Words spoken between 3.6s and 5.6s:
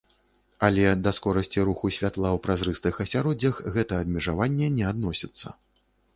гэта абмежаванне не адносіцца.